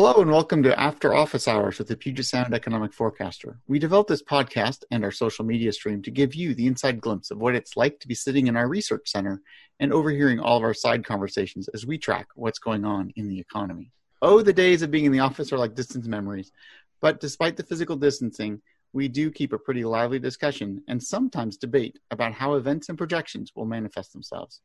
[0.00, 3.58] Hello and welcome to After Office Hours with the Puget Sound Economic Forecaster.
[3.66, 7.32] We developed this podcast and our social media stream to give you the inside glimpse
[7.32, 9.42] of what it's like to be sitting in our research center
[9.80, 13.40] and overhearing all of our side conversations as we track what's going on in the
[13.40, 13.90] economy.
[14.22, 16.52] Oh, the days of being in the office are like distant memories.
[17.00, 18.62] But despite the physical distancing,
[18.92, 23.50] we do keep a pretty lively discussion and sometimes debate about how events and projections
[23.56, 24.60] will manifest themselves.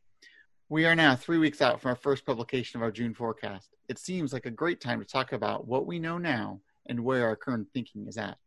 [0.73, 3.75] We are now three weeks out from our first publication of our June forecast.
[3.89, 7.27] It seems like a great time to talk about what we know now and where
[7.27, 8.39] our current thinking is at.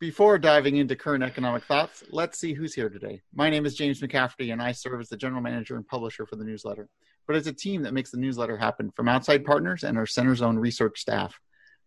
[0.00, 3.20] Before diving into current economic thoughts, let's see who's here today.
[3.34, 6.36] My name is James McCafferty, and I serve as the general manager and publisher for
[6.36, 6.88] the newsletter.
[7.26, 10.40] But it's a team that makes the newsletter happen from outside partners and our center's
[10.40, 11.38] own research staff.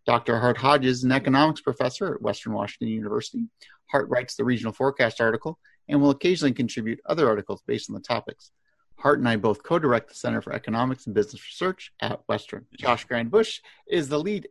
[0.06, 0.38] Dr.
[0.38, 3.48] Hart Hodges is an economics professor at Western Washington University.
[3.90, 8.00] Hart writes the regional forecast article and will occasionally contribute other articles based on the
[8.00, 8.52] topics.
[9.00, 12.66] Hart and I both co direct the Center for Economics and Business Research at Western.
[12.78, 14.48] Josh Grandbouche is the lead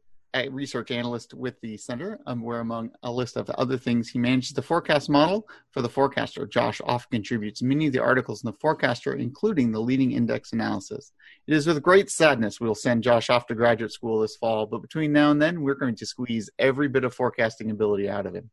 [0.52, 4.52] research analyst with the center, um, where among a list of other things, he manages
[4.52, 6.45] the forecast model for the forecaster.
[6.45, 11.11] Josh often contributes many of the articles in the forecaster, including the leading index analysis.
[11.47, 14.81] It is with great sadness we'll send Josh off to graduate school this fall, but
[14.81, 18.36] between now and then, we're going to squeeze every bit of forecasting ability out of
[18.36, 18.50] him.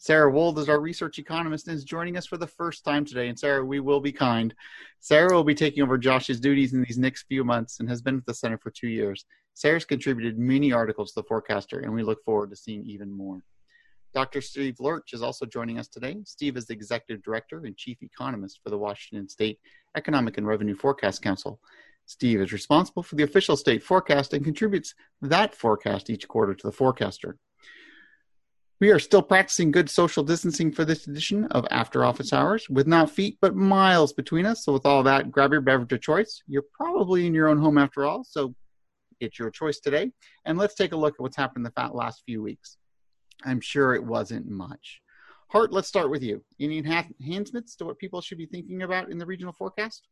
[0.00, 3.28] Sara Wold is our research economist and is joining us for the first time today.
[3.28, 4.54] And Sara, we will be kind.
[5.00, 8.18] Sara will be taking over Josh's duties in these next few months and has been
[8.18, 9.24] at the center for two years.
[9.54, 13.42] Sara's contributed many articles to the forecaster, and we look forward to seeing even more.
[14.14, 14.40] Dr.
[14.40, 16.18] Steve Lerch is also joining us today.
[16.24, 19.58] Steve is the executive director and chief economist for the Washington State
[19.96, 21.58] Economic and Revenue Forecast Council.
[22.06, 26.68] Steve is responsible for the official state forecast and contributes that forecast each quarter to
[26.68, 27.36] the forecaster.
[28.80, 32.86] We are still practicing good social distancing for this edition of After Office Hours, with
[32.86, 34.64] not feet but miles between us.
[34.64, 36.42] So, with all that, grab your beverage of choice.
[36.46, 38.54] You're probably in your own home after all, so
[39.18, 40.12] it's your choice today.
[40.44, 42.76] And let's take a look at what's happened in the last few weeks.
[43.44, 45.00] I'm sure it wasn't much.
[45.48, 46.44] Hart, let's start with you.
[46.60, 50.06] Any enhancements to what people should be thinking about in the regional forecast?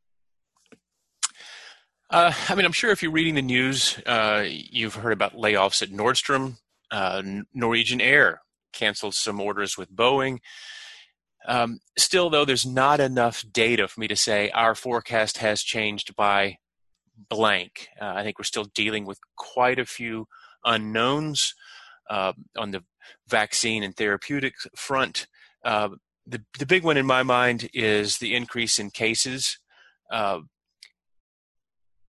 [2.11, 5.83] Uh, I mean, I'm sure if you're reading the news, uh, you've heard about layoffs
[5.83, 6.57] at Nordstrom,
[6.91, 8.41] uh, Norwegian Air
[8.77, 10.39] canceled some orders with Boeing.
[11.49, 16.17] Um, still, though, there's not enough data for me to say our forecast has changed
[16.17, 16.59] by
[17.29, 17.89] blank.
[18.01, 20.27] Uh, I think we're still dealing with quite a few
[20.65, 21.55] unknowns
[22.11, 22.83] uh, on the
[23.29, 25.27] vaccine and therapeutic front.
[25.65, 25.91] Uh,
[26.27, 29.59] the, the big one in my mind is the increase in cases.
[30.11, 30.41] Uh,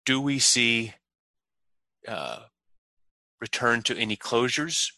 [0.05, 0.93] do we see
[2.07, 2.39] uh,
[3.41, 4.91] return to any closures?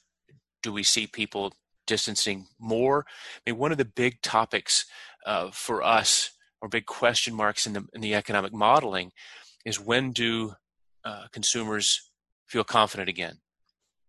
[0.61, 1.53] Do we see people
[1.87, 3.05] distancing more?
[3.07, 4.85] I mean, one of the big topics
[5.25, 6.31] uh, for us,
[6.61, 9.11] or big question marks in the in the economic modeling,
[9.65, 10.53] is when do
[11.03, 12.11] uh, consumers
[12.47, 13.37] feel confident again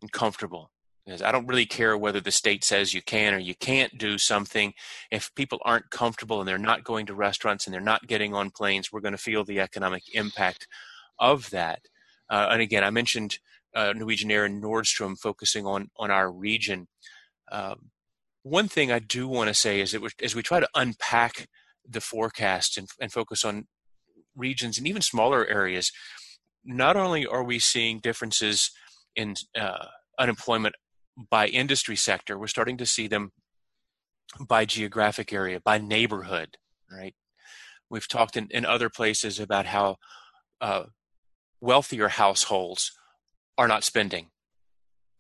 [0.03, 0.71] and comfortable?
[1.05, 4.19] Because I don't really care whether the state says you can or you can't do
[4.19, 4.75] something.
[5.11, 8.51] If people aren't comfortable and they're not going to restaurants and they're not getting on
[8.51, 10.69] planes, we're going to feel the economic impact
[11.19, 11.81] of that.
[12.29, 13.39] Uh, and again, I mentioned
[13.75, 16.89] uh, Norwegian Air and Nordstrom focusing on on our region.
[17.51, 17.91] Um,
[18.43, 21.49] one thing I do want to say is that as we try to unpack
[21.89, 23.67] the forecast and, and focus on
[24.35, 25.93] regions and even smaller areas,
[26.65, 28.71] not only are we seeing differences
[29.17, 29.87] in uh,
[30.19, 30.75] unemployment
[31.31, 33.33] by industry sector, we're starting to see them
[34.49, 36.57] by geographic area, by neighborhood,
[36.91, 37.15] right?
[37.91, 39.97] We've talked in, in other places about how
[40.61, 40.85] uh,
[41.61, 42.93] wealthier households
[43.61, 44.29] are not spending.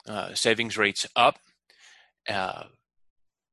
[0.08, 1.38] Uh, savings rates up.
[2.26, 2.64] Uh,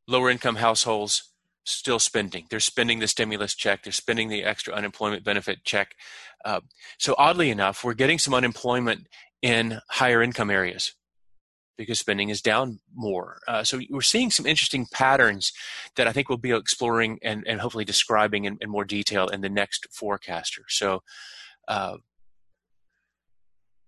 [0.07, 1.33] lower income households
[1.65, 2.45] still spending.
[2.49, 3.83] They're spending the stimulus check.
[3.83, 5.93] They're spending the extra unemployment benefit check.
[6.45, 6.61] Uh,
[6.97, 9.07] so oddly enough, we're getting some unemployment
[9.41, 10.93] in higher income areas
[11.77, 13.39] because spending is down more.
[13.45, 15.51] Uh, so we're seeing some interesting patterns
[15.97, 19.41] that I think we'll be exploring and, and hopefully describing in, in more detail in
[19.41, 20.63] the next forecaster.
[20.69, 21.03] So
[21.67, 21.97] uh,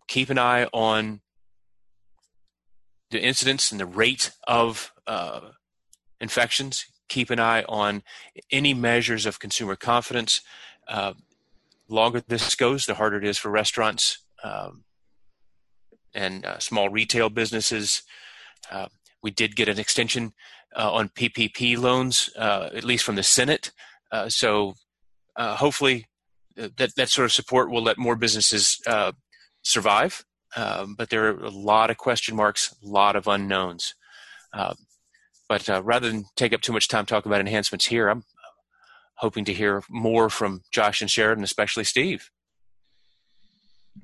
[0.09, 1.21] keep an eye on
[3.11, 5.51] the incidence and the rate of uh,
[6.19, 6.85] infections.
[7.07, 8.03] Keep an eye on
[8.51, 10.41] any measures of consumer confidence.
[10.87, 11.13] Uh,
[11.87, 14.83] longer this goes, the harder it is for restaurants um,
[16.13, 18.01] and uh, small retail businesses.
[18.69, 18.87] Uh,
[19.23, 20.33] we did get an extension
[20.75, 23.71] uh, on PPP loans, uh, at least from the Senate.
[24.27, 24.73] so
[25.37, 26.05] hopefully,
[26.55, 28.79] that that sort of support will let more businesses
[29.69, 30.25] survive,
[30.55, 33.95] um, but there are a lot of question marks, a lot of unknowns.
[34.53, 34.73] Uh,
[35.47, 38.23] but uh, rather than take up too much time talking about enhancements here, I'm
[39.15, 42.29] hoping to hear more from Josh and Sara and, especially Steve.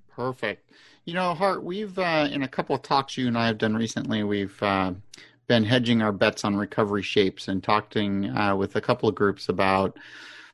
[0.09, 0.71] Perfect.
[1.06, 3.75] You know, Hart, we've uh, in a couple of talks you and I have done
[3.75, 4.94] recently, we've uh,
[5.47, 9.50] been hedging our bets on recovery shapes and talking uh, with a couple of groups
[9.50, 9.97] about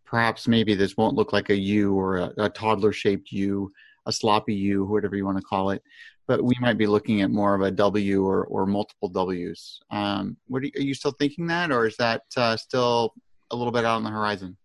[0.05, 3.71] perhaps maybe this won't look like a U or a, a toddler shaped U,
[4.05, 5.83] a sloppy U, whatever you want to call it.
[6.27, 9.81] But we might be looking at more of a W or, or multiple Ws.
[9.89, 13.13] Um, what are you, are you, still thinking that, or is that uh, still
[13.51, 14.57] a little bit out on the horizon?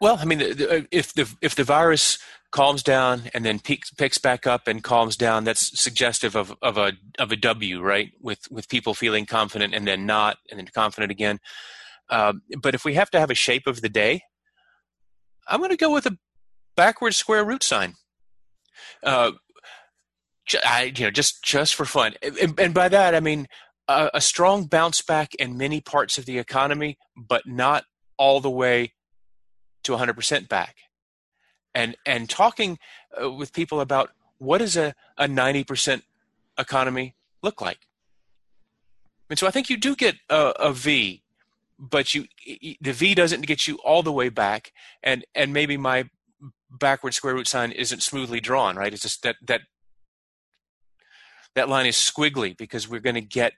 [0.00, 2.18] Well, I mean, if the if the virus
[2.50, 6.78] calms down and then peaks, picks back up and calms down, that's suggestive of, of
[6.78, 8.12] a of a W, right?
[8.20, 11.40] With with people feeling confident and then not, and then confident again.
[12.10, 14.22] Um, but if we have to have a shape of the day,
[15.46, 16.16] I'm going to go with a
[16.78, 17.94] backwards square root sign.
[19.02, 19.32] Uh,
[20.64, 23.48] I, you know, just just for fun, and, and by that I mean
[23.88, 27.84] a, a strong bounce back in many parts of the economy, but not
[28.16, 28.92] all the way
[29.84, 30.76] to 100% back.
[31.74, 32.78] And and talking
[33.20, 36.02] uh, with people about what does a, a 90%
[36.58, 37.80] economy look like.
[39.30, 41.22] And so i think you do get a, a v
[41.78, 42.26] but you
[42.80, 44.72] the v doesn't get you all the way back.
[45.02, 46.08] And and maybe my
[46.70, 49.62] backward square root sign isn't smoothly drawn right it's just that that
[51.54, 53.52] that line is squiggly because we're going to get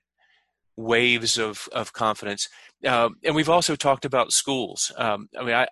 [0.77, 2.49] waves of of confidence
[2.87, 5.67] um, and we've also talked about schools um, i mean I,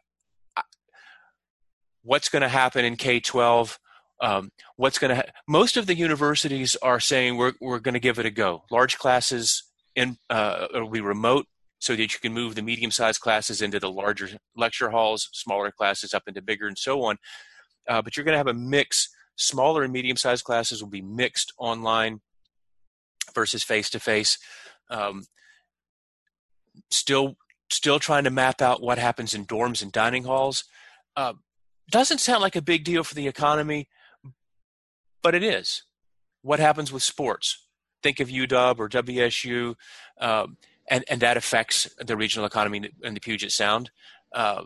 [2.08, 3.78] what's going to happen in K 12.
[4.20, 8.00] Um, what's going to ha- most of the universities are saying we're, we're going to
[8.00, 8.64] give it a go.
[8.70, 9.62] Large classes
[9.94, 11.46] in uh, will be remote
[11.78, 15.70] so that you can move the medium sized classes into the larger lecture halls, smaller
[15.70, 17.16] classes up into bigger, and so on.
[17.88, 19.08] Uh, but you're going to have a mix.
[19.36, 22.20] Smaller and medium sized classes will be mixed online
[23.34, 24.38] versus face to face.
[26.90, 27.36] Still,
[27.70, 30.64] still trying to map out what happens in dorms and dining halls.
[31.16, 31.34] Uh,
[31.90, 33.88] doesn't sound like a big deal for the economy,
[35.22, 35.82] but it is.
[36.42, 37.66] What happens with sports?
[38.02, 39.74] Think of UW or WSU,
[40.20, 40.56] um,
[40.88, 43.90] and and that affects the regional economy in the Puget Sound.
[44.32, 44.64] Uh,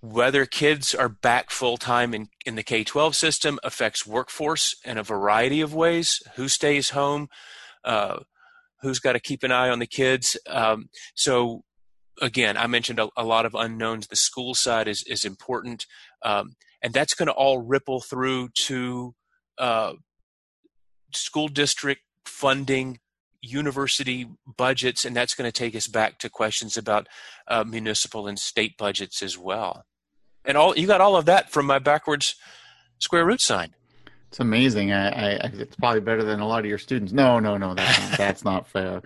[0.00, 4.98] whether kids are back full time in, in the K 12 system affects workforce in
[4.98, 6.22] a variety of ways.
[6.36, 7.28] Who stays home?
[7.82, 8.18] Uh,
[8.82, 10.36] who's got to keep an eye on the kids?
[10.46, 11.64] Um, so
[12.20, 14.06] again, I mentioned a, a, lot of unknowns.
[14.06, 15.86] The school side is is important,
[16.22, 19.14] um, and that's going to all ripple through to
[19.58, 19.94] uh,
[21.14, 22.98] school district funding,
[23.44, 24.26] university
[24.56, 27.08] budgets, and that's going to take us back to questions about
[27.48, 29.84] uh, municipal and state budgets as well.
[30.44, 32.36] And all you got all of that from my backwards
[32.98, 33.74] square root sign.
[34.28, 34.92] It's amazing.
[34.92, 37.12] I, I, it's probably better than a lot of your students.
[37.12, 39.00] No, no, no, that's not, that's not fair.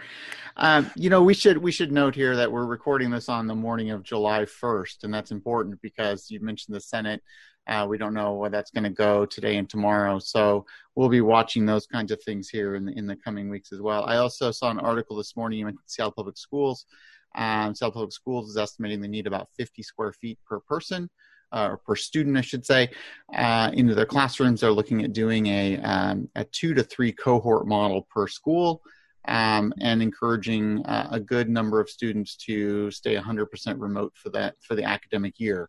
[0.56, 3.54] Um, you know, we should we should note here that we're recording this on the
[3.54, 7.22] morning of July 1st, and that's important because you mentioned the Senate.
[7.68, 11.20] Uh, we don't know where that's going to go today and tomorrow, so we'll be
[11.20, 14.04] watching those kinds of things here in the, in the coming weeks as well.
[14.06, 15.64] I also saw an article this morning.
[15.64, 16.86] Mentioned Seattle Public Schools.
[17.34, 21.10] Um, Seattle Public Schools is estimating they need about 50 square feet per person.
[21.50, 22.90] Uh, or per student, I should say,
[23.34, 24.60] uh, into their classrooms.
[24.60, 28.82] They're looking at doing a, um, a two to three cohort model per school
[29.28, 33.46] um, and encouraging uh, a good number of students to stay 100%
[33.78, 35.68] remote for that for the academic year.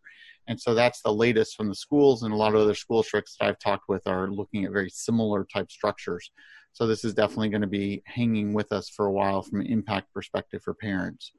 [0.50, 3.36] And so that's the latest from the schools, and a lot of other school districts
[3.38, 6.32] that I've talked with are looking at very similar type structures.
[6.72, 9.68] So this is definitely going to be hanging with us for a while from an
[9.68, 11.30] impact perspective for parents.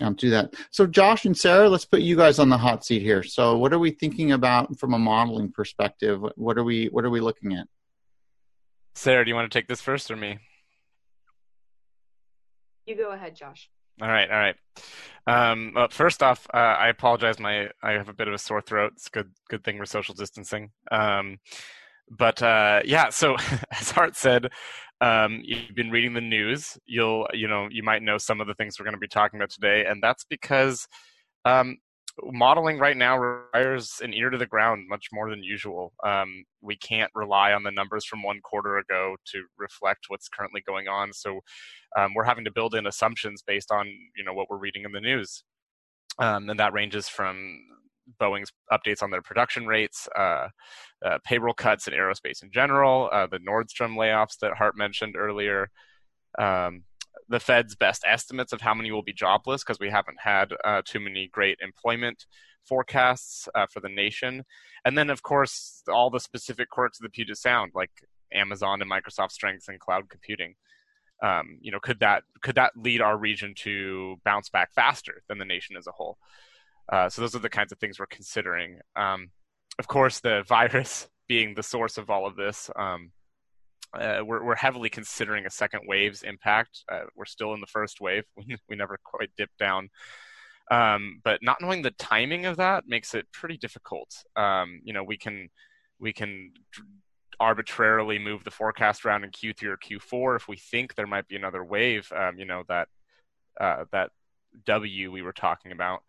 [0.00, 0.54] Um, do that.
[0.70, 3.24] So Josh and Sara, let's put you guys on the hot seat here.
[3.24, 6.22] So what are we thinking about from a modeling perspective?
[6.36, 7.66] What are we What are we looking at?
[8.94, 10.38] Sara, do you want to take this first or me?
[12.86, 13.68] You go ahead, Josh.
[14.00, 14.56] All right, all right.
[15.26, 17.38] Um, well, first off, uh, I apologize.
[17.38, 18.92] My I have a bit of a sore throat.
[18.94, 20.70] It's good, good thing we're social distancing.
[20.90, 21.38] Um,
[22.10, 23.36] but uh, yeah, so
[23.78, 24.48] as Hart said,
[25.00, 26.78] um, you've been reading the news.
[26.86, 29.38] You'll, you know, you might know some of the things we're going to be talking
[29.38, 30.86] about today, and that's because
[31.44, 31.76] um,
[32.24, 35.92] modeling right now requires an ear to the ground much more than usual.
[36.04, 40.62] Um, we can't rely on the numbers from one quarter ago to reflect what's currently
[40.66, 41.12] going on.
[41.12, 41.40] So
[41.96, 44.92] um, we're having to build in assumptions based on you know what we're reading in
[44.92, 45.44] the news,
[46.18, 47.60] um, and that ranges from
[48.20, 50.48] Boeing's updates on their production rates, uh,
[51.04, 55.68] uh, payroll cuts in aerospace in general, uh, the Nordstrom layoffs that Hart mentioned earlier.
[56.38, 56.84] Um,
[57.28, 60.82] the Fed's best estimates of how many will be jobless because we haven't had uh,
[60.84, 62.26] too many great employment
[62.66, 64.44] forecasts uh, for the nation.
[64.84, 67.90] And then, of course, all the specific quirks of the Puget Sound, like
[68.32, 70.54] Amazon and Microsoft strengths in cloud computing.
[71.22, 75.38] Um, you know, could that could that lead our region to bounce back faster than
[75.38, 76.16] the nation as a whole?
[76.90, 78.78] Uh, so those are the kinds of things we're considering.
[78.94, 79.30] Um,
[79.78, 83.10] of course, the virus being the source of all of this, um,
[83.94, 86.84] uh, we're, we're heavily considering a second wave's impact.
[86.90, 88.24] Uh, we're still in the first wave.
[88.36, 89.88] We, we never quite dipped down.
[90.70, 94.14] Um, but not knowing the timing of that makes it pretty difficult.
[94.36, 95.48] Um, you know, we can
[95.98, 96.52] we can
[97.40, 101.36] arbitrarily move the forecast around in Q3 or Q4 if we think there might be
[101.36, 102.12] another wave.
[102.14, 102.88] Um, you know that
[103.60, 104.10] uh, that
[104.66, 106.02] W we were talking about.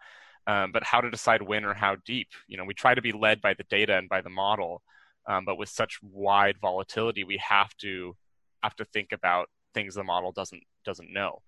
[0.47, 2.29] Um, but how to decide when or how deep?
[2.47, 4.81] You know, we try to be led by the data and by the model,
[5.29, 8.15] um, but with such wide volatility, we have to
[8.63, 11.41] have to think about things the model doesn't doesn't know,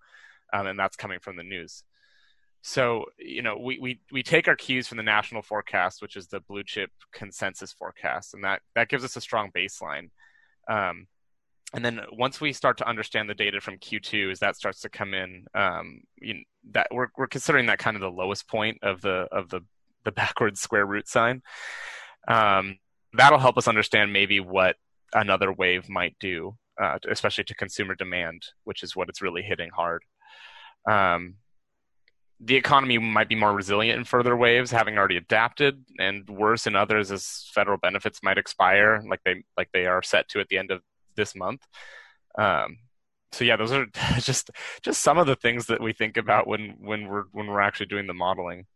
[0.52, 1.82] um, and that's coming from the news.
[2.62, 6.28] So you know, we, we we take our cues from the national forecast, which is
[6.28, 10.10] the blue chip consensus forecast, and that that gives us a strong baseline.
[10.68, 11.08] Um,
[11.74, 14.90] and then once we start to understand the data from Q2, as that starts to
[14.90, 18.78] come in, um, you know, that we're we're considering that kind of the lowest point
[18.82, 19.62] of the of the
[20.04, 21.42] the backwards square root sign.
[22.28, 22.78] Um,
[23.14, 24.76] that'll help us understand maybe what
[25.12, 29.70] another wave might do, uh, especially to consumer demand, which is what it's really hitting
[29.70, 30.04] hard.
[30.90, 31.36] Um,
[32.44, 36.74] the economy might be more resilient in further waves, having already adapted, and worse in
[36.74, 40.58] others as federal benefits might expire, like they like they are set to at the
[40.58, 40.82] end of
[41.14, 41.62] this month.
[42.36, 42.78] Um,
[43.30, 43.86] so yeah, those are
[44.18, 44.50] just
[44.82, 47.86] just some of the things that we think about when when we're when we're actually
[47.86, 48.66] doing the modeling.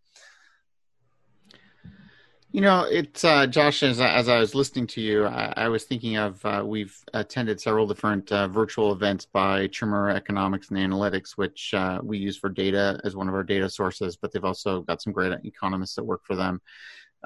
[2.56, 3.82] You know, it's uh, Josh.
[3.82, 7.60] As, as I was listening to you, I, I was thinking of uh, we've attended
[7.60, 12.48] several different uh, virtual events by Chmura Economics and Analytics, which uh, we use for
[12.48, 14.16] data as one of our data sources.
[14.16, 16.62] But they've also got some great economists that work for them.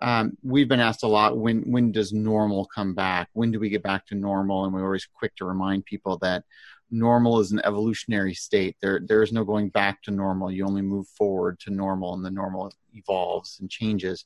[0.03, 3.29] Um, we've been asked a lot when when does normal come back?
[3.33, 4.65] When do we get back to normal?
[4.65, 6.43] And we're always quick to remind people that
[6.91, 8.79] normal is an evolutionary state.
[8.83, 10.51] There there is no going back to normal.
[10.51, 14.25] You only move forward to normal, and the normal evolves and changes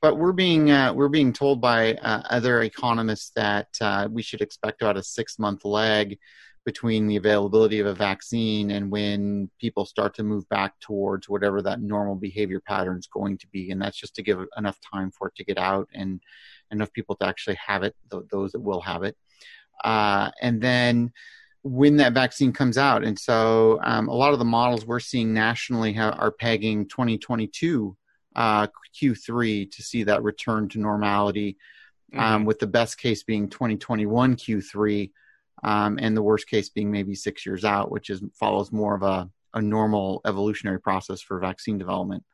[0.00, 4.40] but we're being uh, we're being told by uh, other economists that uh, we should
[4.40, 6.18] expect about a six month lag
[6.64, 11.62] between the availability of a vaccine and when people start to move back towards whatever
[11.62, 15.10] that normal behavior pattern is going to be, and that's just to give enough time
[15.10, 16.20] for it to get out and
[16.70, 19.16] enough people to actually have it, th- those that will have it,
[19.84, 21.10] uh, and then
[21.62, 23.02] when that vaccine comes out.
[23.02, 27.96] And so um, a lot of the models we're seeing nationally are pegging 2022
[28.36, 28.68] uh,
[29.00, 31.56] Q3 to see that return to normality,
[32.14, 32.44] um, mm-hmm.
[32.46, 35.10] with the best case being 2021 Q3,
[35.64, 39.02] um, and the worst case being maybe six years out, which is follows more of
[39.02, 42.24] a, a normal evolutionary process for vaccine development.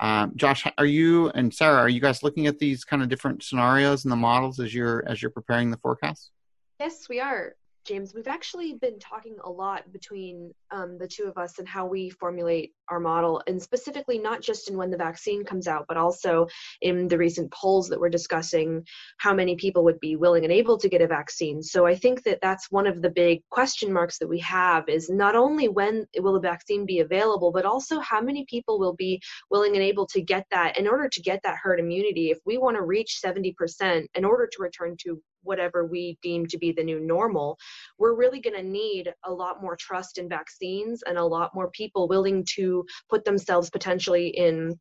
[0.00, 3.42] Um, Josh, are you and Sara, are you guys looking at these kind of different
[3.42, 6.30] scenarios and the models as you're as you're preparing the forecast?
[6.78, 7.54] Yes, we are.
[7.86, 11.86] James, we've actually been talking a lot between um, the two of us and how
[11.86, 15.96] we formulate our model, and specifically not just in when the vaccine comes out, but
[15.96, 16.46] also
[16.82, 18.84] in the recent polls that we're discussing
[19.18, 21.62] how many people would be willing and able to get a vaccine.
[21.62, 25.08] So I think that that's one of the big question marks that we have is
[25.08, 29.20] not only when will the vaccine be available, but also how many people will be
[29.50, 32.30] willing and able to get that in order to get that herd immunity.
[32.30, 36.58] If we want to reach 70% in order to return to whatever we deem to
[36.58, 37.58] be the new normal,
[37.98, 41.70] we're really going to need a lot more trust in vaccines and a lot more
[41.70, 44.78] people willing to put themselves potentially in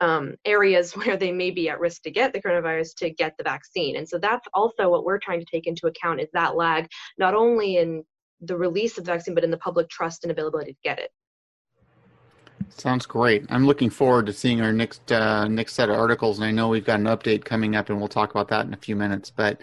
[0.00, 3.44] um, areas where they may be at risk to get the coronavirus to get the
[3.44, 3.96] vaccine.
[3.96, 6.88] And so that's also what we're trying to take into account is that lag,
[7.18, 8.04] not only in
[8.40, 11.10] the release of the vaccine, but in the public trust and availability to get it.
[12.70, 13.44] Sounds great.
[13.48, 16.68] I'm looking forward to seeing our next uh, next set of articles, and I know
[16.68, 19.30] we've got an update coming up, and we'll talk about that in a few minutes.
[19.30, 19.62] But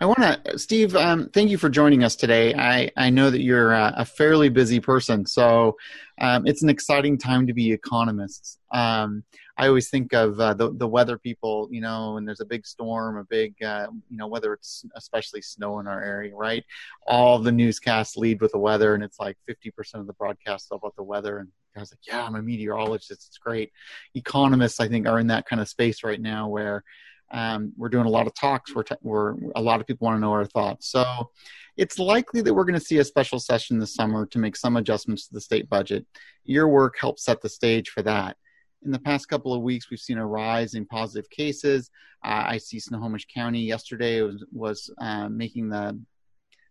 [0.00, 2.54] I want to, Steve, um, thank you for joining us today.
[2.54, 5.76] I I know that you're a, a fairly busy person, so
[6.20, 8.58] um, it's an exciting time to be economists.
[8.72, 9.24] Um,
[9.56, 12.66] I always think of uh, the the weather people, you know, when there's a big
[12.66, 16.64] storm, a big, uh, you know, whether it's especially snow in our area, right?
[17.06, 20.96] All the newscasts lead with the weather, and it's like 50% of the broadcasts about
[20.96, 21.38] the weather.
[21.38, 23.12] And I was like, yeah, I'm a meteorologist.
[23.28, 23.70] It's great.
[24.14, 26.82] Economists, I think, are in that kind of space right now where
[27.30, 28.74] um, we're doing a lot of talks.
[28.74, 30.88] We're, t- we're a lot of people want to know our thoughts.
[30.88, 31.30] So
[31.76, 34.76] it's likely that we're going to see a special session this summer to make some
[34.76, 36.06] adjustments to the state budget.
[36.44, 38.36] Your work helps set the stage for that
[38.84, 41.90] in the past couple of weeks, we've seen a rise in positive cases.
[42.24, 45.98] Uh, I see Snohomish County yesterday was, was uh, making the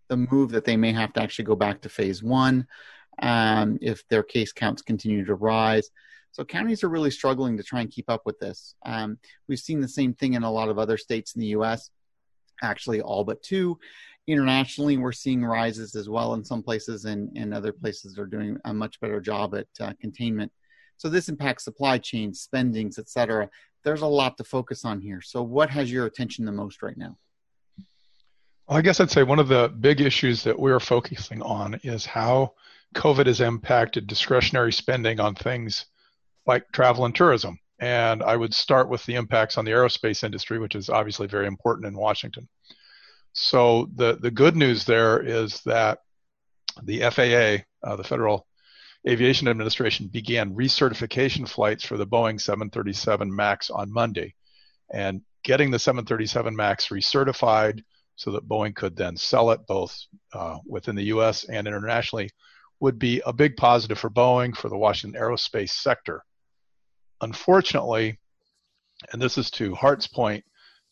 [0.09, 2.67] the move that they may have to actually go back to phase one
[3.19, 5.89] um, if their case counts continue to rise.
[6.31, 8.75] So counties are really struggling to try and keep up with this.
[8.85, 9.17] Um,
[9.47, 11.89] we've seen the same thing in a lot of other states in the U.S.
[12.61, 13.79] Actually, all but two.
[14.27, 18.57] Internationally, we're seeing rises as well in some places, and, and other places are doing
[18.65, 20.51] a much better job at uh, containment.
[20.97, 23.49] So this impacts supply chains, spendings, et cetera.
[23.83, 25.21] there's a lot to focus on here.
[25.21, 27.17] So, what has your attention the most right now?
[28.67, 32.05] Well, I guess I'd say one of the big issues that we're focusing on is
[32.05, 32.53] how
[32.95, 35.85] COVID has impacted discretionary spending on things
[36.45, 37.59] like travel and tourism.
[37.79, 41.47] And I would start with the impacts on the aerospace industry, which is obviously very
[41.47, 42.47] important in Washington.
[43.33, 45.99] So the, the good news there is that
[46.83, 48.47] the FAA, uh, the Federal
[49.07, 54.33] Aviation Administration, began recertification flights for the Boeing 737 MAX on Monday.
[54.91, 57.83] And getting the 737 MAX recertified
[58.15, 59.97] so that Boeing could then sell it both
[60.33, 62.29] uh, within the US and internationally
[62.79, 66.23] would be a big positive for Boeing, for the Washington aerospace sector.
[67.21, 68.19] Unfortunately,
[69.11, 70.43] and this is to Hart's point,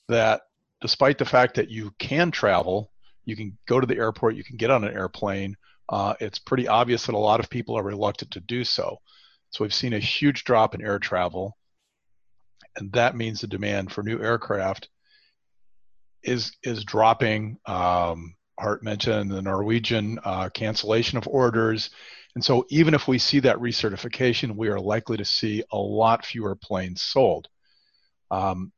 [0.08, 0.42] that
[0.82, 2.92] despite the fact that you can travel,
[3.26, 5.56] you can go to the airport, you can get on an airplane,
[5.92, 8.98] uh, it's pretty obvious that a lot of people are reluctant to do so.
[9.52, 11.58] So we've seen a huge drop in air travel,
[12.78, 14.90] and that means the demand for new aircraft
[16.24, 17.58] is is dropping.
[17.66, 21.90] Um, Hart mentioned the Norwegian uh, cancellation of orders.
[22.36, 26.26] And so even if we see that recertification, we are likely to see a lot
[26.26, 27.50] fewer planes sold.
[28.30, 28.72] Um,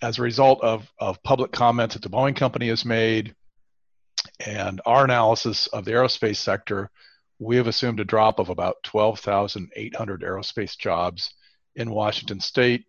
[0.00, 3.34] as a result of, of public comments that the Boeing company has made
[4.44, 6.90] and our analysis of the aerospace sector,
[7.38, 11.34] we have assumed a drop of about 12,800 aerospace jobs
[11.76, 12.84] in Washington state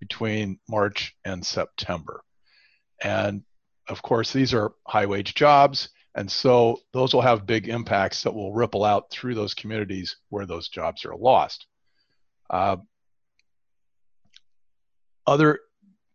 [0.00, 2.22] between March and September.
[3.02, 3.42] And
[3.88, 5.88] of course, these are high wage jobs.
[6.14, 10.46] And so those will have big impacts that will ripple out through those communities where
[10.46, 11.66] those jobs are lost.
[12.50, 12.76] Uh,
[15.26, 15.60] other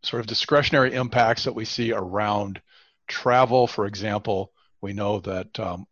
[0.03, 2.62] sort of discretionary impacts that we see around
[3.08, 4.51] travel, for example,
[4.82, 5.86] we know that um,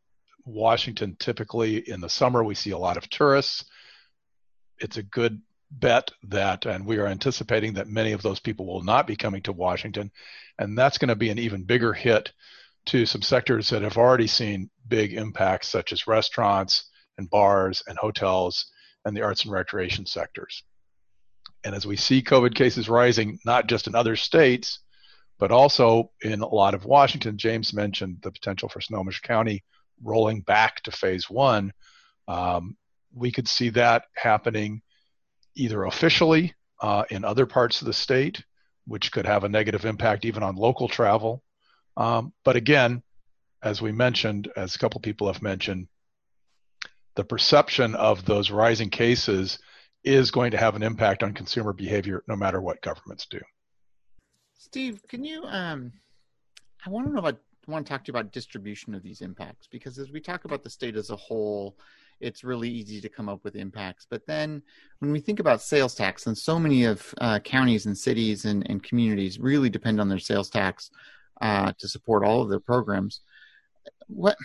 [0.45, 3.65] Washington typically in the summer we see a lot of tourists.
[4.79, 8.83] It's a good bet that, and we are anticipating that many of those people will
[8.83, 10.11] not be coming to Washington.
[10.59, 12.31] And that's going to be an even bigger hit
[12.87, 16.85] to some sectors that have already seen big impacts, such as restaurants
[17.17, 18.67] and bars and hotels
[19.05, 20.63] and the arts and recreation sectors.
[21.63, 24.79] And as we see COVID cases rising, not just in other states,
[25.37, 29.63] but also in a lot of Washington, James mentioned the potential for Snohomish County
[30.03, 31.71] rolling back to phase one.
[32.27, 32.77] Um,
[33.13, 34.81] we could see that happening
[35.55, 38.43] either officially uh, in other parts of the state,
[38.85, 41.43] which could have a negative impact even on local travel.
[41.97, 43.01] Um, but again,
[43.63, 45.87] as we mentioned, as a couple people have mentioned,
[47.15, 49.59] the perception of those rising cases
[50.03, 53.39] is going to have an impact on consumer behavior no matter what governments do.
[54.57, 55.43] Steve, can you?
[55.45, 55.91] Um,
[56.85, 57.39] I want to know about.
[57.67, 60.45] I want to talk to you about distribution of these impacts because as we talk
[60.45, 61.75] about the state as a whole,
[62.19, 64.05] it's really easy to come up with impacts.
[64.07, 64.61] But then
[64.99, 68.69] when we think about sales tax, and so many of uh, counties and cities and,
[68.69, 70.91] and, communities really depend on their sales tax
[71.41, 73.21] uh, to support all of their programs.
[74.07, 74.37] What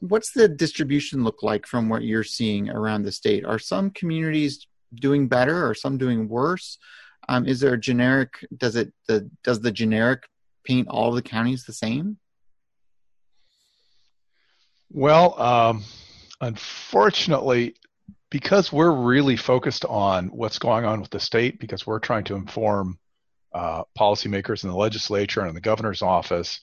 [0.00, 3.44] what's the distribution look like from what you're seeing around the state?
[3.44, 4.66] Are some communities
[4.96, 6.78] doing better or some doing worse?
[7.28, 8.46] Um, is there a generic?
[8.56, 10.24] Does it the does the generic
[10.64, 12.18] paint all the counties the same?
[14.90, 15.84] Well, um,
[16.40, 17.74] unfortunately,
[18.30, 22.36] because we're really focused on what's going on with the state, because we're trying to
[22.36, 22.98] inform
[23.52, 26.60] uh, policymakers in the legislature and in the governor's office,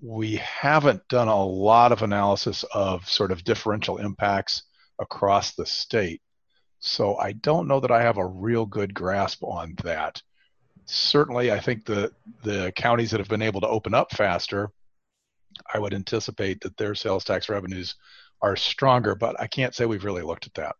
[0.00, 4.62] we haven't done a lot of analysis of sort of differential impacts
[5.00, 6.20] across the state.
[6.84, 10.20] So I don't know that I have a real good grasp on that.
[10.84, 14.68] Certainly, I think the the counties that have been able to open up faster,
[15.72, 17.94] I would anticipate that their sales tax revenues
[18.42, 20.74] are stronger, but I can't say we've really looked at that.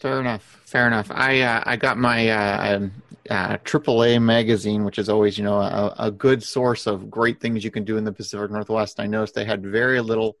[0.00, 0.60] Fair enough.
[0.64, 1.10] Fair enough.
[1.10, 2.92] I uh, I got my uh, um,
[3.28, 7.64] uh, AAA magazine, which is always you know a, a, good source of great things
[7.64, 9.00] you can do in the Pacific Northwest.
[9.00, 10.36] I noticed they had very little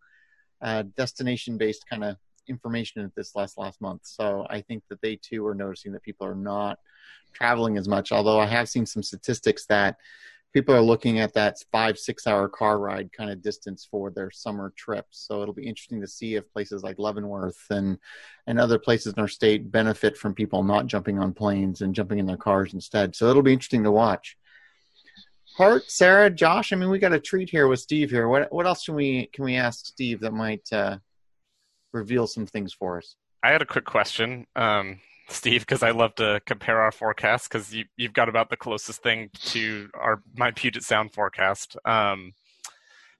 [0.62, 2.16] uh, destination based kind of
[2.48, 4.02] information at this last last month.
[4.04, 6.78] So I think that they too are noticing that people are not
[7.32, 8.12] traveling as much.
[8.12, 9.96] Although I have seen some statistics that
[10.52, 14.30] people are looking at that five six hour car ride kind of distance for their
[14.30, 15.24] summer trips.
[15.26, 17.98] So it'll be interesting to see if places like Leavenworth and
[18.46, 22.18] and other places in our state benefit from people not jumping on planes and jumping
[22.18, 23.14] in their cars instead.
[23.14, 24.36] So it'll be interesting to watch.
[25.56, 26.72] Hart, Sara, Josh.
[26.72, 28.28] I mean, we got a treat here with Steve here.
[28.28, 30.98] What what else can we can we ask Steve that might uh,
[31.92, 33.16] reveal some things for us.
[33.42, 37.74] I had a quick question, um, Steve, because I love to compare our forecasts because
[37.74, 41.76] you, have got about the closest thing to our my Puget Sound forecast.
[41.84, 42.32] Um,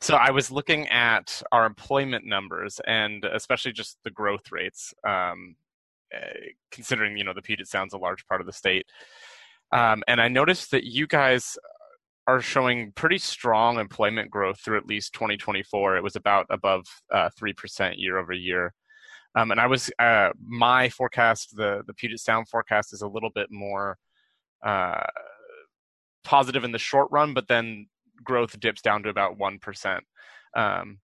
[0.00, 5.56] so I was looking at our employment numbers and especially just the growth rates, um,
[6.14, 6.26] uh,
[6.70, 8.86] considering you know the Puget Sound's a large part of the state.
[9.72, 11.56] Um, and I noticed that you guys
[12.30, 15.96] are showing pretty strong employment growth through at least 2024.
[15.96, 18.72] It was about above uh, 3% year over year.
[19.34, 23.30] Um, and I was, uh, my forecast, the, the Puget Sound forecast is a little
[23.34, 23.98] bit more
[24.64, 25.06] uh,
[26.24, 27.86] positive in the short run, but then
[28.22, 30.00] growth dips down to about 1%.
[30.56, 30.98] Um,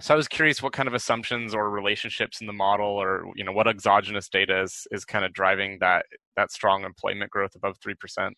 [0.00, 3.44] so I was curious what kind of assumptions or relationships in the model or, you
[3.44, 6.06] know, what exogenous data is, is kind of driving that,
[6.36, 8.32] that strong employment growth above 3%.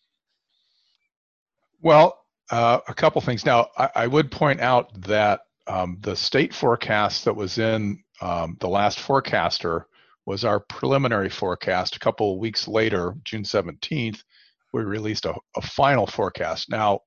[1.81, 3.45] Well, uh, a couple things.
[3.45, 8.57] Now, I, I would point out that um, the state forecast that was in um,
[8.59, 9.87] the last forecaster
[10.25, 11.95] was our preliminary forecast.
[11.95, 14.23] A couple weeks later, June 17th,
[14.71, 16.69] we released a, a final forecast.
[16.69, 17.01] Now,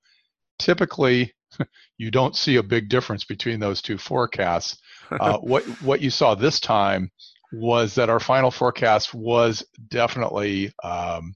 [0.59, 1.35] typically,
[1.99, 4.79] you don't see a big difference between those two forecasts.
[5.09, 7.09] Uh, what what you saw this time
[7.53, 11.33] was that our final forecast was definitely um,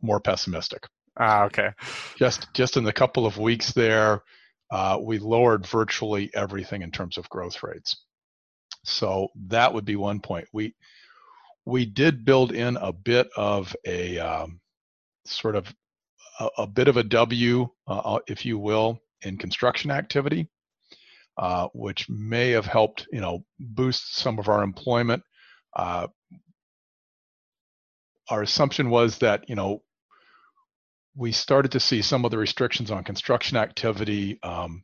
[0.00, 0.82] more pessimistic.
[1.18, 1.70] Ah, okay.
[2.16, 4.22] Just just in the couple of weeks there,
[4.70, 8.04] uh, we lowered virtually everything in terms of growth rates.
[8.84, 10.48] So that would be one point.
[10.52, 10.74] We
[11.64, 14.60] we did build in a bit of a um,
[15.26, 15.72] sort of
[16.40, 20.48] a, a, bit of a W, uh, uh, if you will, in construction activity,
[21.36, 25.22] uh, which may have helped you know boost some of our employment.
[25.76, 26.06] Uh,
[28.30, 29.82] our assumption was that you know
[31.14, 34.82] we started to see some of the restrictions on construction activity um,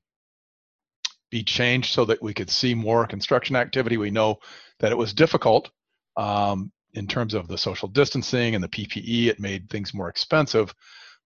[1.30, 3.96] be changed so that we could see more construction activity.
[3.96, 4.38] We know
[4.80, 5.70] that it was difficult
[6.16, 9.26] um, in terms of the social distancing and the PPE.
[9.26, 10.74] It made things more expensive,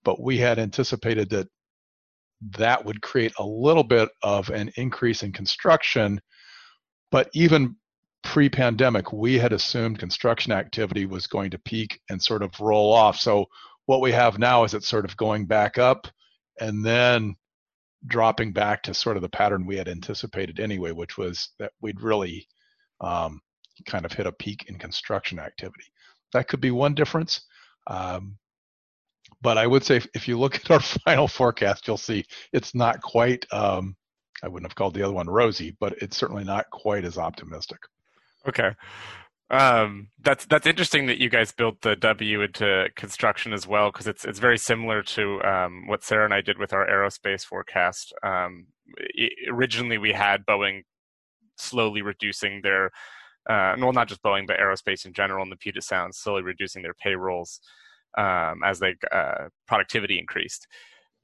[0.05, 1.49] but we had anticipated that
[2.59, 6.21] that would create a little bit of an increase in construction.
[7.11, 7.77] But even
[8.23, 12.93] pre pandemic, we had assumed construction activity was going to peak and sort of roll
[12.93, 13.17] off.
[13.19, 13.47] So
[13.93, 16.09] what we have now is it's sort of going back up
[16.59, 17.37] and then
[18.07, 22.01] dropping back to sort of the pattern we had anticipated anyway, which was that we'd
[22.01, 22.49] really
[23.03, 23.39] um,
[23.85, 25.85] kind of hit a peak in construction activity.
[26.33, 27.43] That could be one difference.
[27.87, 28.39] Um,
[29.43, 32.25] but I would say if, if, you look at our final forecast, you'll see
[32.55, 33.95] it's not quite, um,
[34.43, 37.81] I wouldn't have called the other one rosy, but it's certainly not quite as optimistic.
[38.49, 38.71] Okay.
[39.53, 44.07] Um, that's that's interesting that you guys built the W into construction as well because
[44.09, 48.15] it's it's very similar to um, what Sara and I did with our aerospace forecast.
[48.23, 50.85] Um, it, originally, we had Boeing
[51.59, 52.87] slowly reducing their
[53.49, 56.83] uh, well, not just Boeing, but aerospace in general, and the Puget Sound slowly reducing
[56.83, 57.61] their payrolls
[58.17, 60.67] um, as their uh, productivity increased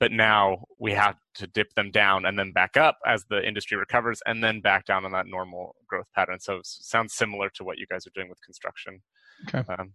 [0.01, 3.77] but now we have to dip them down and then back up as the industry
[3.77, 6.39] recovers and then back down on that normal growth pattern.
[6.39, 9.03] So it sounds similar to what you guys are doing with construction.
[9.49, 9.65] Okay.
[9.73, 9.93] Um,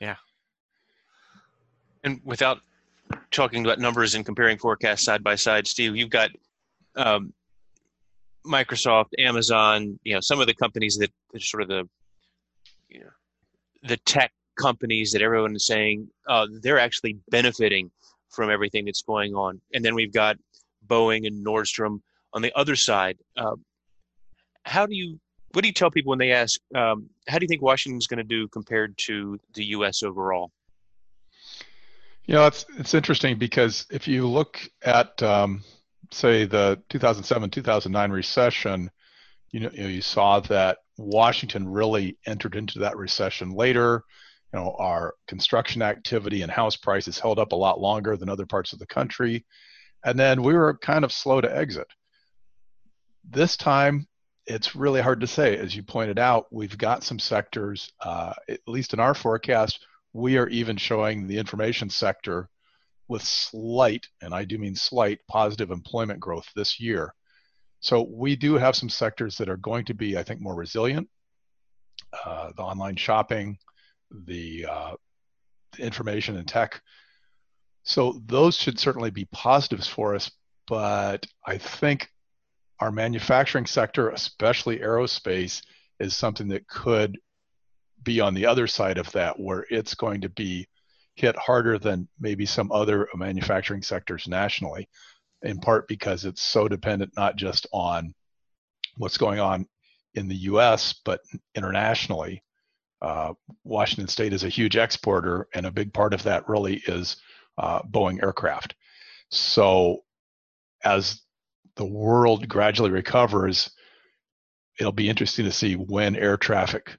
[0.00, 0.16] yeah.
[2.04, 2.58] And without
[3.30, 6.30] talking about numbers and comparing forecasts side by side steve you've got
[6.96, 7.32] um,
[8.46, 11.88] microsoft amazon you know some of the companies that are sort of the
[12.88, 13.10] you know
[13.84, 17.90] the tech companies that everyone is saying uh, they're actually benefiting
[18.32, 19.60] from everything that's going on.
[19.72, 20.36] And then we've got
[20.86, 22.00] Boeing and Nordstrom
[22.32, 23.18] on the other side.
[23.36, 23.56] Uh,
[24.64, 25.20] how do you
[25.52, 28.18] what do you tell people when they ask um, how do you think Washington's going
[28.18, 30.02] to do compared to the U.S.
[30.02, 30.50] overall?
[32.24, 35.62] You know, it's it's interesting because if you look at um,
[36.10, 38.90] say the 2007 2009 recession,
[39.50, 44.04] you know, you know you saw that Washington really entered into that recession later
[44.52, 48.46] you know, our construction activity and house prices held up a lot longer than other
[48.46, 49.44] parts of the country.
[50.04, 51.86] And then we were kind of slow to exit.
[53.28, 54.06] This time,
[54.46, 55.56] it's really hard to say.
[55.56, 60.36] As you pointed out, we've got some sectors, uh, at least in our forecast, we
[60.36, 62.48] are even showing the information sector
[63.08, 67.14] with slight, and I do mean slight, positive employment growth this year.
[67.80, 71.08] So we do have some sectors that are going to be, I think, more resilient.
[72.24, 73.58] Uh, the online shopping,
[74.26, 74.94] the, uh,
[75.78, 76.80] information and tech.
[77.84, 80.30] So those should certainly be positives for us.
[80.68, 82.08] But I think
[82.78, 85.62] our manufacturing sector, especially aerospace,
[85.98, 87.18] is something that could
[88.02, 90.66] be on the other side of that, where it's going to be
[91.14, 94.88] hit harder than maybe some other manufacturing sectors nationally,
[95.42, 98.14] in part because it's so dependent not just on
[98.96, 99.66] what's going on
[100.14, 101.20] in the US, but
[101.54, 102.42] internationally.
[103.02, 103.34] Uh,
[103.64, 107.16] Washington State is a huge exporter, and a big part of that really is
[107.58, 108.76] uh, Boeing aircraft.
[109.30, 110.04] So,
[110.84, 111.20] as
[111.76, 113.70] the world gradually recovers,
[114.78, 116.96] it'll be interesting to see when air traffic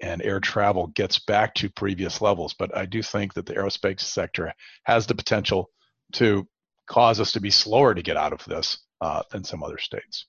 [0.00, 2.54] and air travel gets back to previous levels.
[2.54, 4.52] But I do think that the aerospace sector
[4.84, 5.70] has the potential
[6.14, 6.48] to
[6.88, 10.26] cause us to be slower to get out of this uh, than some other states.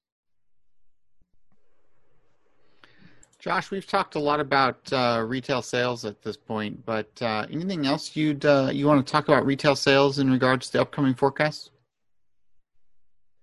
[3.40, 7.88] Josh, we've talked a lot about uh, retail sales at this point, but uh, anything
[7.88, 11.16] else you'd uh, you want to talk about retail sales in regards to the upcoming
[11.16, 11.72] forecast?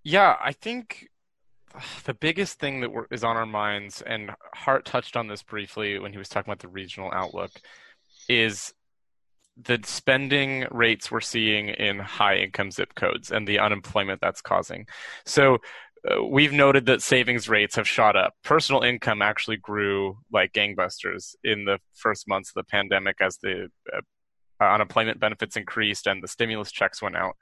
[0.05, 1.09] Yeah, I think
[2.05, 6.13] the biggest thing that is on our minds, and Hart touched on this briefly when
[6.13, 7.53] he was talking about the regional outlook,
[8.29, 8.75] is
[9.57, 14.87] the spending rates we're seeing in high income zip codes and the unemployment that's causing.
[15.25, 15.59] So
[16.29, 18.35] we've noted that savings rates have shot up.
[18.45, 23.69] Personal income actually grew like gangbusters in the first months of the pandemic as the
[23.93, 24.01] uh,
[24.65, 27.37] unemployment benefits increased and the stimulus checks went out.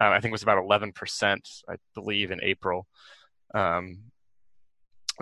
[0.00, 2.86] Uh, I think it was about 11%, I believe, in April.
[3.54, 3.98] Um,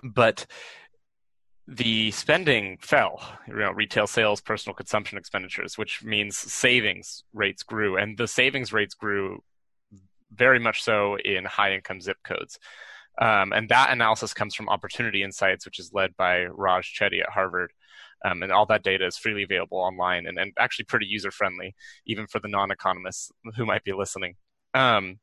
[0.02, 0.46] but
[1.66, 3.20] the spending fell.
[3.48, 8.72] You know, retail sales, personal consumption expenditures, which means savings rates grew, and the savings
[8.72, 9.42] rates grew
[10.36, 12.58] very much so in high income zip codes.
[13.20, 17.30] Um, and that analysis comes from Opportunity Insights, which is led by Raj Chetty at
[17.30, 17.72] Harvard.
[18.24, 21.74] Um, and all that data is freely available online and, and actually pretty user friendly,
[22.06, 24.36] even for the non economists who might be listening.
[24.72, 25.20] Um,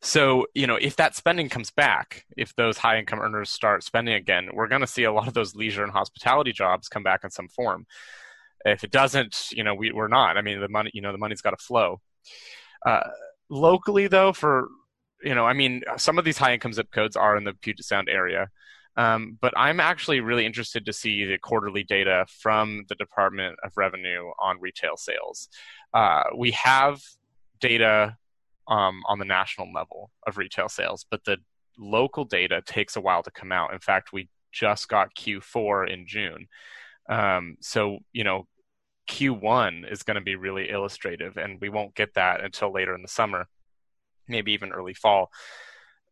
[0.00, 4.14] so, you know, if that spending comes back, if those high income earners start spending
[4.14, 7.24] again, we're going to see a lot of those leisure and hospitality jobs come back
[7.24, 7.86] in some form.
[8.64, 10.36] If it doesn't, you know, we, we're not.
[10.36, 12.00] I mean, the money, you know, the money's got to flow.
[12.84, 13.00] Uh,
[13.48, 14.68] locally, though, for,
[15.22, 17.84] you know, I mean, some of these high income zip codes are in the Puget
[17.84, 18.50] Sound area.
[18.96, 23.72] Um, but I'm actually really interested to see the quarterly data from the Department of
[23.76, 25.48] Revenue on retail sales.
[25.92, 27.02] Uh, we have
[27.60, 28.16] data
[28.68, 31.38] um, on the national level of retail sales, but the
[31.76, 33.72] local data takes a while to come out.
[33.72, 36.46] In fact, we just got Q4 in June.
[37.08, 38.46] Um, so, you know,
[39.08, 43.02] Q1 is going to be really illustrative, and we won't get that until later in
[43.02, 43.46] the summer,
[44.28, 45.30] maybe even early fall.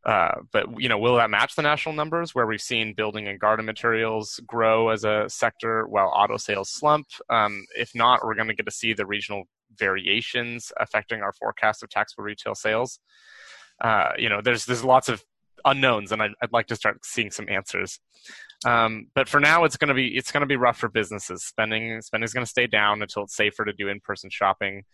[0.04, 3.38] Uh, but you know, will that match the national numbers where we've seen building and
[3.38, 7.06] garden materials grow as a sector while auto sales slump?
[7.30, 9.44] Um, if not, we're going to get to see the regional
[9.76, 12.98] variations affecting our forecast of taxable retail sales.
[13.80, 15.24] Uh, you know, there's there's lots of
[15.64, 17.98] unknowns, and I'd, I'd like to start seeing some answers.
[18.64, 21.44] Um, but for now, it's going to be it's going to be rough for businesses.
[21.44, 24.84] Spending spending is going to stay down until it's safer to do in person shopping.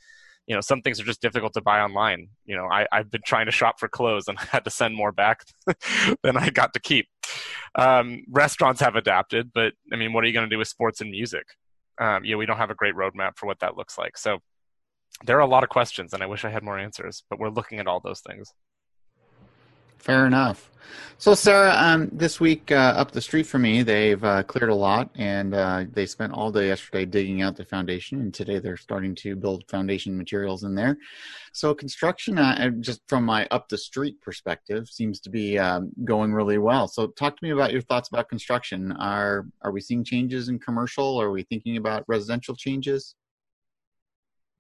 [0.47, 2.29] You know, some things are just difficult to buy online.
[2.47, 4.95] You know, I, I've been trying to shop for clothes and I had to send
[4.95, 5.45] more back
[6.23, 7.07] than I got to keep.
[7.75, 11.03] Um, restaurants have adapted, but I mean, what are you going to do with sports
[11.03, 11.45] and music?
[12.01, 14.17] Um, you know, we don't have a great roadmap for what that looks like.
[14.17, 14.39] So
[15.25, 17.51] there are a lot of questions, and I wish I had more answers, but we're
[17.51, 18.53] looking at all those things.
[19.99, 20.71] Fair enough.
[21.21, 24.75] So, Sara, um, this week uh, up the street from me, they've uh, cleared a
[24.75, 28.77] lot, and uh, they spent all day yesterday digging out the foundation, and today they're
[28.77, 30.97] starting to build foundation materials in there.
[31.53, 36.33] So, construction, uh, just from my up the street perspective, seems to be um, going
[36.33, 36.87] really well.
[36.87, 38.93] So, talk to me about your thoughts about construction.
[38.93, 41.21] Are are we seeing changes in commercial?
[41.21, 43.17] Are we thinking about residential changes?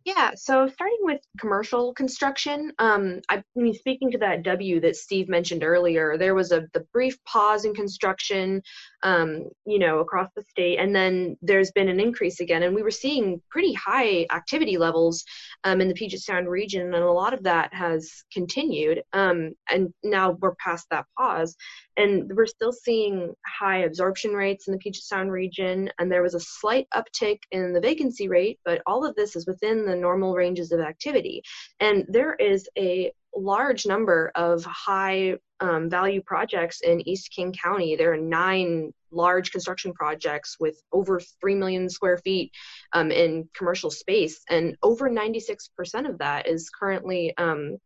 [0.05, 5.29] Yeah, so starting with commercial construction, um, I mean, speaking to that W that Steve
[5.29, 8.63] mentioned earlier, there was a the brief pause in construction,
[9.03, 12.83] um, you know, across the state, and then there's been an increase again, and we
[12.83, 15.25] were seeing pretty high activity levels
[15.65, 19.93] um, in the Puget Sound region, and a lot of that has continued, um, and
[20.03, 21.55] now we're past that pause,
[21.99, 26.35] and we're still seeing high absorption rates in the Puget Sound region, and there was
[26.35, 30.35] a slight uptick in the vacancy rate, but all of this is within the normal
[30.35, 31.43] ranges of activity.
[31.81, 37.97] And there is a large number of high um, value projects in East King County.
[37.97, 42.53] There are nine large construction projects with over 3 million square feet
[42.93, 47.79] um, in commercial space, and over 96% of that is currently um,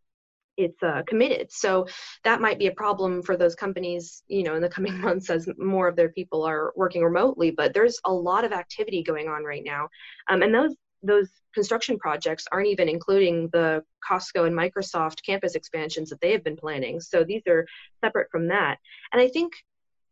[0.56, 1.50] it's uh, committed.
[1.50, 1.86] So
[2.24, 5.48] that might be a problem for those companies, you know, in the coming months as
[5.58, 7.50] more of their people are working remotely.
[7.50, 9.88] But there's a lot of activity going on right now,
[10.28, 16.10] um, and those those construction projects aren't even including the Costco and Microsoft campus expansions
[16.10, 17.00] that they have been planning.
[17.00, 17.66] So these are
[18.04, 18.78] separate from that.
[19.12, 19.52] And I think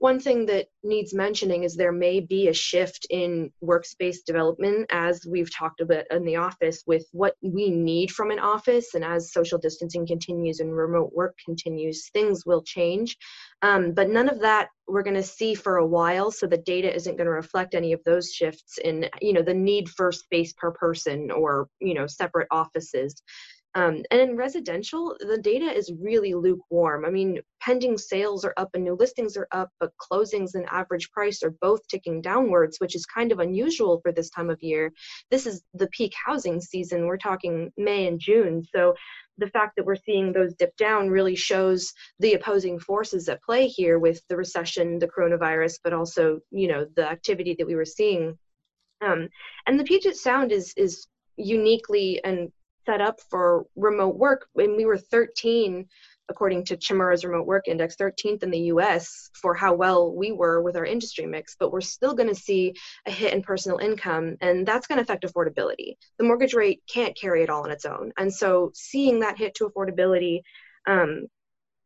[0.01, 5.27] one thing that needs mentioning is there may be a shift in workspace development as
[5.29, 8.95] we've talked about in the office with what we need from an office.
[8.95, 13.19] And as social distancing continues and remote work continues things will change.
[13.61, 16.93] Um, but none of that we're going to see for a while so the data
[16.93, 20.53] isn't going to reflect any of those shifts in you know the need for space
[20.55, 23.23] per person or you know separate offices
[23.77, 27.05] Um, and in residential, the data is really lukewarm.
[27.05, 31.13] I mean, pending sales are up and new listings are up, but closings and average
[31.13, 34.93] price are both ticking downwards, which is kind of unusual for this time of year.
[35.31, 37.07] This is the peak housing season.
[37.07, 38.65] We're talking May and June.
[38.75, 38.95] So
[39.39, 43.69] the fact that we're seeing those dip down really shows the opposing forces at play
[43.69, 47.85] here with the recession, the coronavirus, but also, you know, the activity that we were
[47.85, 48.37] seeing.
[49.01, 49.29] Um,
[49.67, 51.07] and the Puget Sound is is
[51.37, 52.53] uniquely and
[52.87, 54.49] set up for remote work.
[54.57, 55.87] And we were 13
[56.31, 60.63] according to Chmura's remote work index 13th in the US for how well we were
[60.63, 62.73] with our industry mix but we're still going to see
[63.07, 65.97] a hit in personal income and that's going to affect affordability.
[66.19, 69.57] The mortgage rate can't carry it all on its own and so seeing that hit
[69.57, 70.43] to affordability
[70.87, 71.27] um,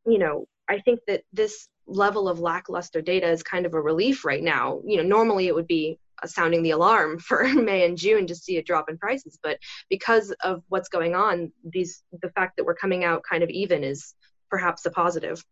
[0.06, 4.24] you know I think that this level of lackluster data is kind of a relief
[4.24, 4.80] right now.
[4.84, 5.98] You know normally it would be
[6.28, 9.38] sounding the alarm for May and June to see a drop in prices.
[9.42, 9.58] But
[9.90, 13.84] because of what's going on, these the fact that we're coming out kind of even
[13.84, 14.14] is
[14.50, 15.44] perhaps a positive.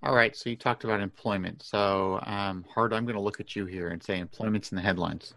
[0.00, 1.60] All right, so you talked about employment.
[1.64, 4.82] So, um, Hart, I'm going to look at you here and say employment's in the
[4.82, 5.34] headlines.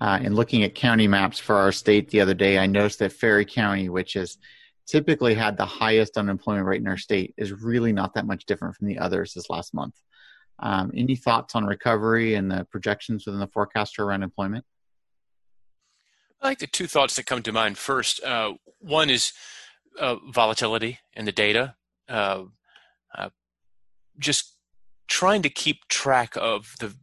[0.00, 3.12] Uh, and looking at county maps for our state the other day, I noticed that
[3.12, 4.38] Ferry County, which has
[4.84, 8.74] typically had the highest unemployment rate in our state, is really not that much different
[8.74, 9.94] from the others this last month.
[10.62, 14.64] Um, any thoughts on recovery and the projections within the forecaster around employment?
[16.40, 18.22] I like the two thoughts that come to mind first.
[18.22, 19.32] Uh, one is
[19.98, 21.74] uh, volatility in the data.
[22.08, 22.44] Uh,
[23.16, 23.30] uh
[24.18, 24.56] just
[25.08, 26.94] trying to keep track of the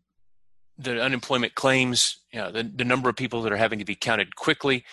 [0.77, 3.95] the unemployment claims, you know, the, the number of people that are having to be
[3.95, 4.85] counted quickly,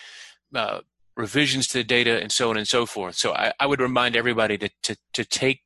[0.54, 0.80] uh,
[1.14, 3.16] revisions to the data, and so on and so forth.
[3.16, 5.60] So I, I would remind everybody to, to, to take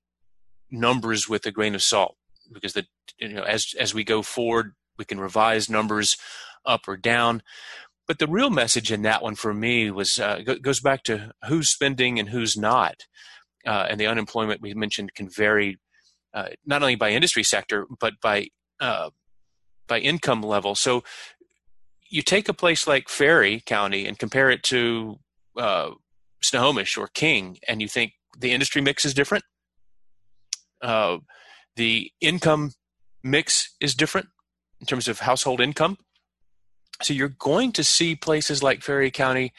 [0.72, 2.16] numbers with a grain of salt
[2.52, 2.86] because the
[3.18, 6.16] you know as as we go forward we can revise numbers
[6.66, 7.42] up or down.
[8.06, 11.68] But the real message in that one for me was uh, goes back to who's
[11.68, 13.06] spending and who's not.
[13.66, 15.78] Uh, and the unemployment we mentioned can vary
[16.32, 18.48] uh, not only by industry sector but by
[18.80, 19.10] uh,
[19.86, 20.74] by income level.
[20.74, 21.04] So
[22.10, 25.18] you take a place like Ferry County and compare it to
[25.56, 25.90] uh,
[26.42, 29.44] Snohomish or King and you think the industry mix is different?
[30.80, 31.18] Uh,
[31.78, 32.72] the income
[33.22, 34.26] mix is different
[34.80, 35.96] in terms of household income.
[37.00, 39.52] So you're going to see places like Ferry County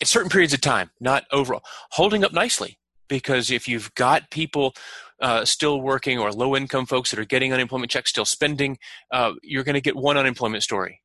[0.00, 1.62] at certain periods of time, not overall,
[1.92, 2.78] holding up nicely.
[3.08, 4.74] Because if you've got people
[5.20, 8.76] uh, still working or low income folks that are getting unemployment checks, still spending,
[9.10, 11.00] uh, you're going to get one unemployment story.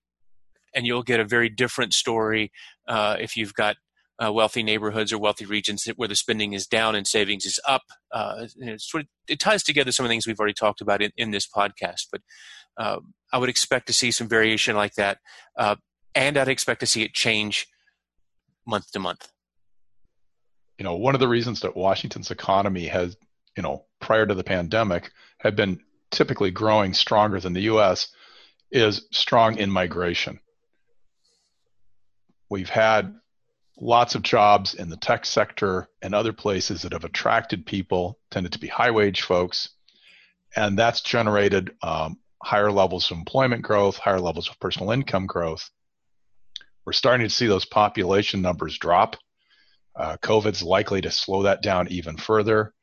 [0.75, 2.51] And you'll get a very different story
[2.87, 3.77] uh, if you've got
[4.23, 7.83] uh, wealthy neighborhoods or wealthy regions where the spending is down and savings is up.
[8.11, 11.01] Uh, it, sort of, it ties together some of the things we've already talked about
[11.01, 12.07] in, in this podcast.
[12.11, 12.21] But
[12.77, 12.99] uh,
[13.31, 15.19] I would expect to see some variation like that,
[15.57, 15.75] uh,
[16.15, 17.67] and I'd expect to see it change
[18.67, 19.31] month to month.
[20.77, 23.17] You know, one of the reasons that Washington's economy has,
[23.55, 25.79] you know, prior to the pandemic, had been
[26.11, 28.09] typically growing stronger than the U.S.
[28.71, 30.39] is strong in migration.
[32.49, 33.13] We've had
[33.81, 38.51] lots of jobs in the tech sector and other places that have attracted people, tended
[38.53, 39.69] to be high wage folks.
[40.55, 45.69] And that's generated um, higher levels of employment growth, higher levels of personal income growth.
[46.85, 49.15] We're starting to see those population numbers drop.
[49.95, 52.73] Uh, COVID's likely to slow that down even further.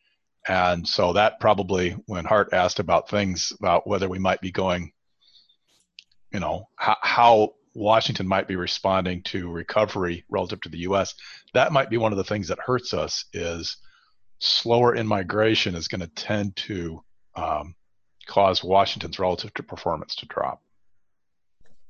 [0.49, 4.93] And so that probably, when Hart asked about things about whether we might be going,
[6.33, 11.15] you know, how, how Washington might be responding to recovery relative to the U.S.
[11.53, 13.27] That might be one of the things that hurts us.
[13.35, 13.77] Is
[14.39, 17.03] slower in migration is going to tend to
[17.35, 17.75] um,
[18.27, 20.63] cause Washington's relative to performance to drop.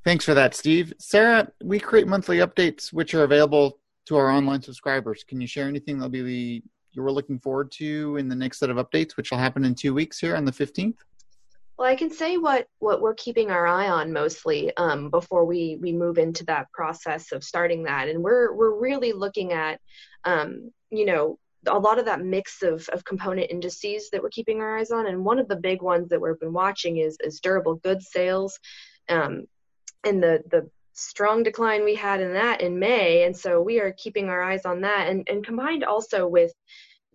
[0.04, 0.92] Thanks for that, Steve.
[0.98, 5.24] Sara, we create monthly updates which are available to our online subscribers.
[5.24, 8.70] Can you share anything that'll be you were looking forward to in the next set
[8.70, 10.96] of updates, which will happen in two weeks here on the 15th?
[11.78, 15.76] Well, I can say what what we're keeping our eye on mostly um, before we
[15.80, 19.78] we move into that process of starting that, and we're we're really looking at,
[20.24, 24.60] um, you know, a lot of that mix of of component indices that we're keeping
[24.60, 27.40] our eyes on, and one of the big ones that we've been watching is is
[27.40, 28.58] durable goods sales,
[29.10, 29.44] um,
[30.04, 33.94] and the the strong decline we had in that in May, and so we are
[33.98, 36.54] keeping our eyes on that, and and combined also with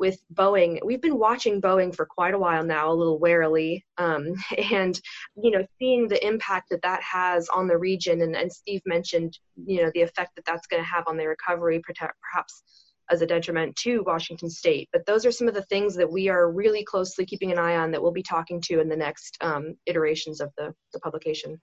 [0.01, 4.33] with Boeing, we've been watching Boeing for quite a while now, a little warily, um,
[4.71, 4.99] and
[5.41, 8.21] you know, seeing the impact that that has on the region.
[8.21, 11.27] And, and Steve mentioned, you know, the effect that that's going to have on the
[11.27, 12.63] recovery, perhaps
[13.11, 14.89] as a detriment to Washington State.
[14.91, 17.75] But those are some of the things that we are really closely keeping an eye
[17.75, 21.61] on that we'll be talking to in the next um, iterations of the, the publication.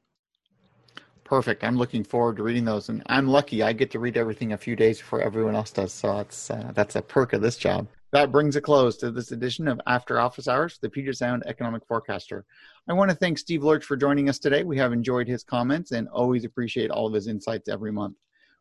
[1.25, 1.65] Perfect.
[1.65, 4.57] I'm looking forward to reading those, and I'm lucky I get to read everything a
[4.57, 5.93] few days before everyone else does.
[5.93, 7.89] So it's uh, that's a perk of this job.
[8.11, 11.85] That brings a close to this edition of After Office Hours, the Puget Sound Economic
[11.87, 12.47] Forecaster.
[12.89, 14.65] I want to thank Steve Lerch for joining us today.
[14.65, 18.17] We have enjoyed his comments and always appreciate all of his insights every month.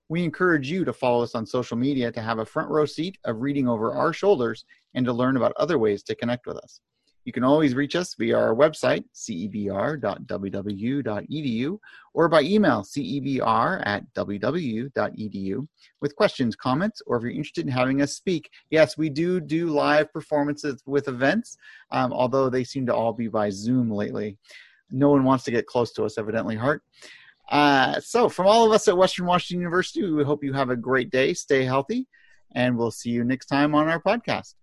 [0.09, 3.19] We encourage you to follow us on social media to have a front row seat
[3.23, 6.81] of reading over our shoulders and to learn about other ways to connect with us.
[7.27, 9.99] You can always reach us via our website, cebr.wwu.edu,
[12.13, 15.67] or by email, cebr at wwu.edu,
[15.99, 18.49] with questions, comments, or if you're interested in having us speak.
[18.69, 21.57] Yes, we do do live performances with events,
[21.91, 24.37] um, although they seem to all be by Zoom lately.
[24.89, 26.81] No one wants to get close to us, evidently, Hart.
[27.51, 30.77] Uh, so, from all of us at Western Washington University, we hope you have a
[30.77, 32.07] great day, stay healthy,
[32.55, 34.53] and we'll see you next time on our podcast.